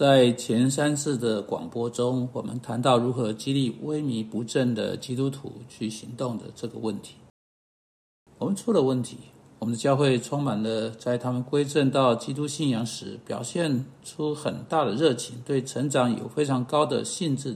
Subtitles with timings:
[0.00, 7.16] 在前三次的广播中，我们谈到如何激励萎靡不振的基督徒去行动的这个问题。
[8.38, 9.18] 我们出了问题，
[9.58, 17.54] 我们的教会充满了在他们归正到基督信仰时，表现出很大的热情，对成长有非常高的兴致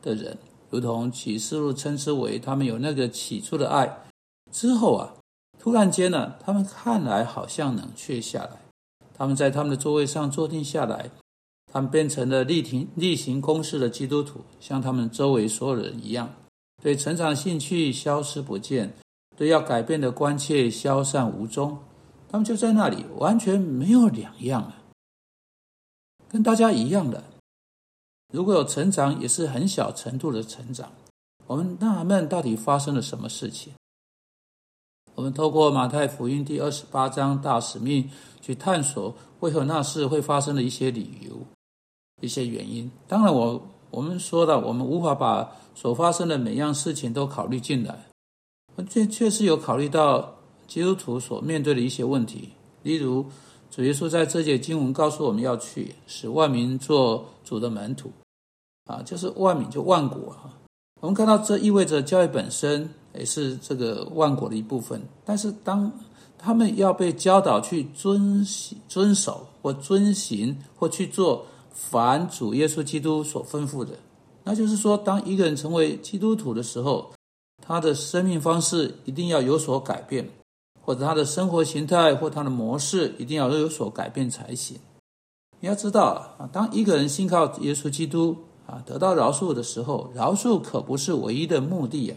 [0.00, 0.38] 的人，
[0.70, 4.04] 如同启示录称之为他们有那个起初的爱。
[4.52, 5.14] 之后啊，
[5.58, 8.60] 突然间呢，他们看来好像冷却下来，
[9.12, 11.10] 他们在他们的座位上坐定下来。
[11.72, 16.30] 他们变成了例行例行公事的基督徒，像他们周围所有人一样，
[16.82, 18.94] 对成长兴趣消失不见，
[19.34, 21.78] 对要改变的关切消散无踪。
[22.28, 24.82] 他们就在那里，完全没有两样啊，
[26.28, 27.24] 跟大家一样的。
[28.32, 30.92] 如果有成长，也是很小程度的成长。
[31.46, 33.72] 我们纳闷，到底发生了什么事情？
[35.14, 38.10] 我们透过马太福音第二十八章大使命
[38.40, 41.46] 去探索，为何那事会发生的一些理由。
[42.22, 48.06] 一些原因，当然我我们说了，我们无法把所发生的每样事情都考虑进来。
[48.76, 50.34] 我确确实有考虑到
[50.68, 52.50] 基督徒所面对的一些问题，
[52.84, 53.26] 例如
[53.72, 58.12] 主耶稣在这节经文告诉我们要去使万民做主的门徒，
[58.84, 60.54] 啊，就是万民就万国啊。
[61.00, 65.90] 我们看到这意味着教育本身也是这个万国的一部分，但是当
[66.38, 68.46] 他们要被教导去遵
[68.88, 71.44] 遵守或遵行或去做。
[71.74, 73.92] 凡主耶稣基督所吩咐的，
[74.44, 77.12] 那就是说，当一个人成为基督徒的时候，
[77.66, 80.28] 他的生命方式一定要有所改变，
[80.80, 84.78] 或者他的生活形态或他的模式一定要有所改变才行。
[85.60, 92.16] 你要知道啊，当一个人信靠耶稣基督啊，得到饶恕的时候，饶恕可不是唯一的目的啊。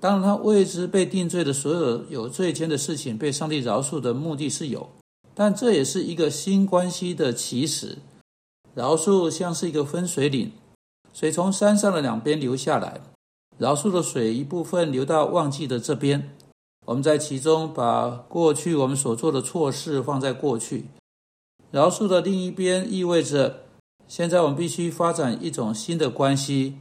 [0.00, 4.88] 当然，他为之被定罪的所有有罪愆的事情被上帝饶恕的目的是有，
[5.32, 7.96] 但这也是一个新关系的起始。
[8.74, 10.50] 饶恕像是一个分水岭，
[11.12, 13.00] 水从山上的两边流下来，
[13.58, 16.34] 饶恕的水一部分流到忘记的这边。
[16.86, 20.86] 我们在其中把过去我们所做的错事放在过去。
[21.70, 23.60] 饶恕的另一边意味着，
[24.08, 26.78] 现在我们必须发展一种新的关系，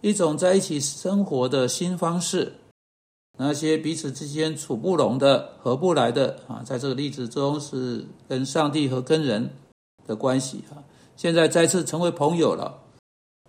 [0.00, 2.54] 一种在一起生活的新方式。
[3.38, 9.50] 那些彼此之间处不拢的、合不来的啊，在这个例子中是跟上帝和跟人
[10.06, 10.80] 的关系啊。
[11.16, 12.82] 现在再次成为朋友了，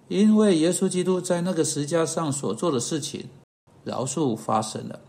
[0.08, 3.28] 因为耶稣基督在那个石架上所做的事情，
[3.84, 5.00] 饶恕发生了。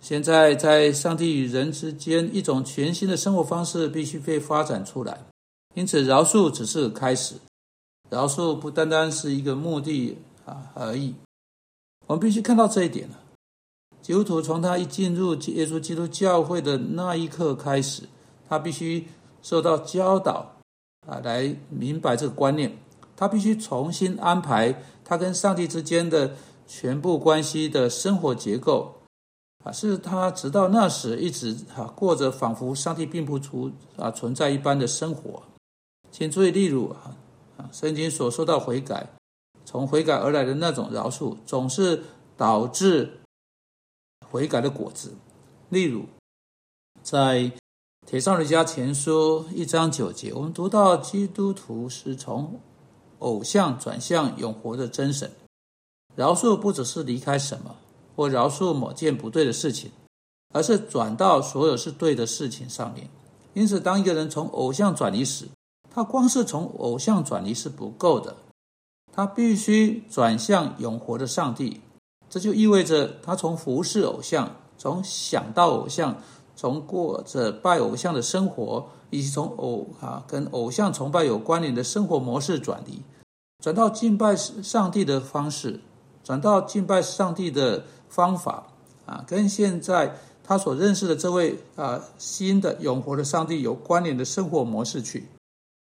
[0.00, 5.26] 现在在上帝与人之间，一种全新的生活方式必须被发展出来。
[5.74, 7.34] 因此，饶恕只是开始，
[8.08, 10.16] 饶恕不单单是一个目的
[10.46, 11.14] 啊而已。
[12.06, 13.20] 我们必须看到这一点了。
[14.00, 18.04] 基督徒从他一进入耶稣基督教会的那一刻开始，
[18.48, 19.06] 他必须
[19.42, 20.59] 受到教导。
[21.10, 22.78] 啊，来明白这个观念，
[23.16, 26.36] 他必须重新安排他跟上帝之间的
[26.68, 28.94] 全部关系的生活结构。
[29.64, 35.42] 啊，是他直到那时一直啊过着仿佛上帝并不出啊存在一般的生活。
[36.12, 37.16] 请注意，例如啊
[37.56, 39.10] 啊，圣经所说到悔改，
[39.64, 42.04] 从悔改而来的那种饶恕，总是
[42.36, 43.18] 导致
[44.30, 45.16] 悔改的果子。
[45.70, 46.04] 例如，
[47.02, 47.50] 在。
[48.06, 52.58] 铁上人家前书一章九节，我们读到基督徒是从
[53.20, 55.30] 偶像转向永活的真神。
[56.16, 57.76] 饶恕不只是离开什么
[58.16, 59.92] 或饶恕某件不对的事情，
[60.52, 63.08] 而是转到所有是对的事情上面。
[63.52, 65.46] 因此，当一个人从偶像转离时，
[65.88, 68.34] 他光是从偶像转离是不够的，
[69.12, 71.80] 他必须转向永活的上帝。
[72.28, 76.16] 这就意味着他从服侍偶像，从想到偶像。
[76.60, 83.00] 从过着拜偶像的生活，以及从偶啊跟偶像崇拜有关联的生活模式转移，
[83.64, 85.80] 转到敬拜上帝的方式，
[86.22, 88.66] 转到敬拜上帝的方法
[89.06, 95.28] 啊，跟现在他所认识的这位啊新的永活的上帝有关联的生活模式去。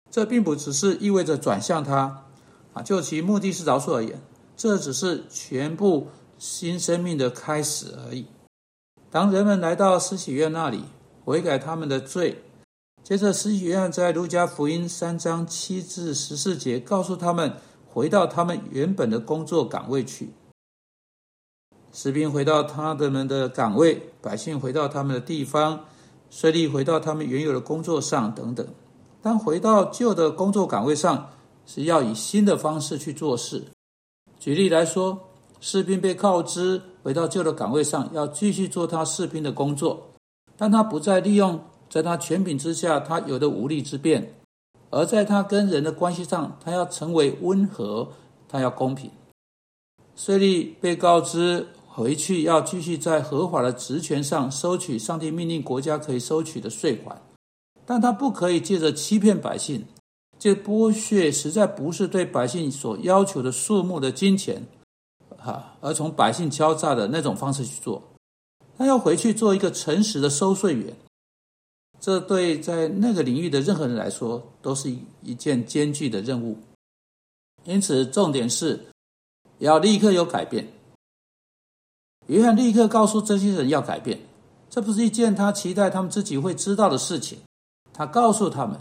[0.10, 2.24] 这并不只是意味着转向他
[2.74, 4.20] 啊，就其目的是饶恕而言，
[4.58, 6.08] 这只是全部
[6.40, 8.26] 新生命的开始而已。
[9.16, 10.84] 当人们来到施洗院那里
[11.24, 12.44] 悔改他们的罪，
[13.02, 17.54] 接着施洗院在路加福音三章七至十四节告诉他们
[17.88, 20.34] 回到他们原本的工作岗位去。
[21.94, 25.86] 士兵回到他们的岗位，百姓回到他们的地方，
[26.30, 28.68] 税吏回到他们原有的工作上等等。
[29.22, 31.30] 当回到旧的工作岗位上，
[31.66, 33.64] 是要以新的方式去做事。
[34.38, 35.30] 举例来说。
[35.68, 40.12] 士兵被告知回到旧的岗位上，要继续做他士兵的工作，
[40.56, 41.60] 但他不再利用
[41.90, 44.36] 在他权柄之下他有的无力之便，
[44.92, 48.08] 而在他跟人的关系上，他要成为温和，
[48.48, 49.10] 他要公平。
[50.16, 57.20] 税吏被告知回去要继续在合法的职权上收取上帝命令国家可以收取的税款，
[57.88, 59.84] 但他不可以借着欺骗百姓，
[60.38, 64.62] 这剥削实在不是对百姓所要求的数目的金钱，
[65.46, 68.02] 哈，而从百姓敲诈的那种方式去做。
[68.78, 70.96] 他要回去做一个诚实的收税员。
[72.00, 76.58] 这对在那个领域的任何人来说都是一件艰巨的任务，
[77.64, 78.88] 因此重点是
[79.60, 80.68] 要立刻有改变。
[82.28, 84.20] 约翰立刻告诉这些人要改变，
[84.70, 87.40] 这不是一件他期待他们自己会知道的事情。
[87.94, 88.78] 他告诉他们，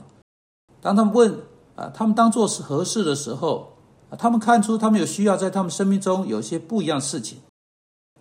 [0.80, 1.38] 当他们问
[1.76, 3.73] 啊，他们当做是合适的时候，
[4.16, 7.38] 他们看出他们有需要在他们生命中有些不一样事情，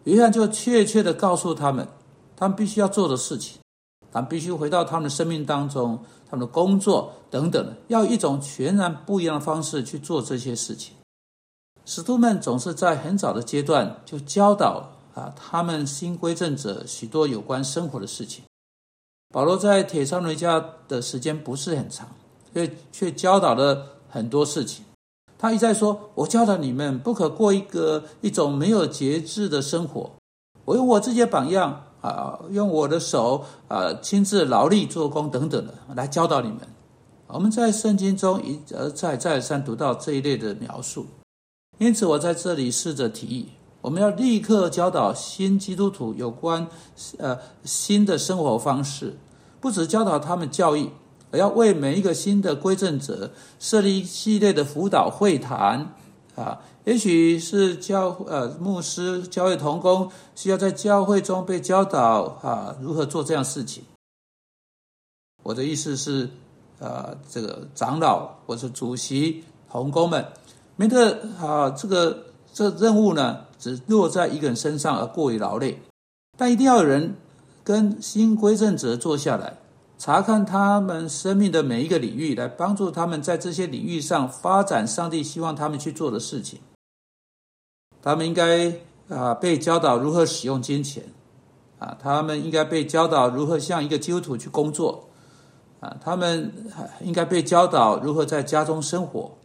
[0.04, 1.88] 约翰就确切的告诉他们，
[2.36, 3.60] 他们必须要做的事情。
[4.12, 5.98] 他们必须回到他们的生命当中，
[6.30, 10.94] 他们的工作等等，要一种全然不一样的方式去做这些事情。
[11.84, 18.44] 使徒们总是在很早的阶段就教导啊，他们新归正者许多有关生活的事情。
[19.34, 22.08] 保罗在铁山雷家的时间不是很长，
[22.54, 24.86] 却却教导了很多事情。
[25.44, 30.10] 他一再说：“我教导你们，不可过一个一种没有节制的生活。
[30.64, 36.60] 我用我自己的榜样。”啊，用我的手啊，亲自劳力做工等等的来教导你们。
[37.28, 41.06] 我们在圣经中一而再再三读到这一类的描述，
[41.78, 43.50] 因此我在这里试着提议，
[43.82, 46.68] 我们要立刻教导新基督徒有关
[47.18, 49.18] 呃新的生活方式，
[49.62, 50.90] 不止教导他们教义，
[51.34, 55.94] 而要为每一个新的归正者设立一系列的辅导会谈
[56.36, 56.62] 啊。
[56.86, 63.84] 也许是教呃牧师教会同工需要在教会中被教导啊如何做这样事情。
[65.44, 66.30] 我的意思是，
[66.80, 70.26] 呃，这个长老或者主席同工们，
[70.76, 75.80] 免得啊这个这任务呢只落在一个人身上而过于劳累，
[76.38, 77.16] 但一定要有人
[77.64, 79.58] 跟新归正者坐下来，
[80.04, 86.60] 查看他们生命的每一个领域，来帮助他们在这些领域上发展上帝希望他们去做的事情。
[88.02, 88.74] 他们应该
[89.08, 91.06] 啊被教导如何使用金钱，
[91.80, 95.08] 啊，他们应该被教导如何像一个基督徒去工作，
[95.80, 96.52] 啊，他们
[97.00, 99.38] 应该被教导如何在家中生活。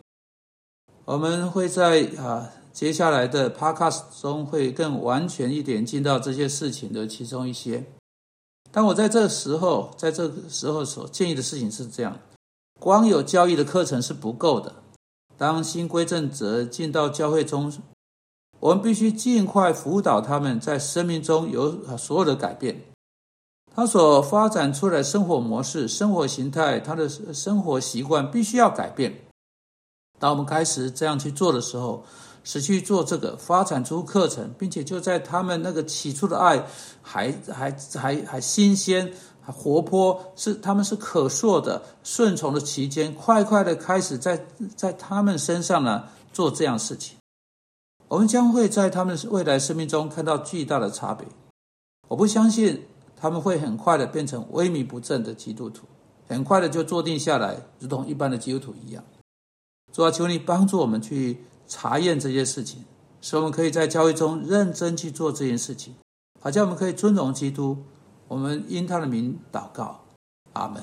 [1.04, 7.84] 我们会在啊接下来的 Podcast 中会更完全一点进到这些事情的其中一些。
[8.78, 12.16] 但我在这时候，在这个时候所建议的事情是这样：
[12.78, 14.72] 光有教义的课程是不够的。
[15.36, 17.72] 当新归正者进到教会中。
[18.60, 22.84] 我们必须尽快辅导他们在生命中有所有的改变。
[23.74, 29.24] 他所发展出来的生活模式、生活形态、他的生活习惯必须要改变。
[30.20, 32.04] 当我们开始这样去做的时候，
[32.48, 36.64] 是去做这个发展出课程，并且就在他们那个起初的爱
[37.02, 39.12] 还还还还新鲜、
[39.42, 47.18] 还活泼，是他们是可塑的、顺从的期间，快快的开始在在他们身上呢做这样事情。
[48.08, 51.28] 我们将会在他们未来生命中看到巨大的差别。
[52.08, 55.86] 我不相信他们会很快的变成萎靡不振的基督徒，
[56.26, 59.04] 很快的就坐定下来，如同一般的基督徒一样。
[59.92, 62.84] 主啊，求你帮助我们去查验这些事情，
[63.20, 65.94] 使我们可以在交易中认真去做这件事情，
[66.40, 67.84] 好像我们可以尊荣基督。
[68.26, 70.00] 我们因他的名祷告，
[70.54, 70.82] 阿门。